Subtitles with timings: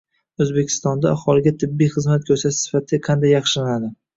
[0.45, 3.97] O‘zbekistonda aholiga tibbiy xizmat ko‘rsatish sifati qanday yaxshilanadi?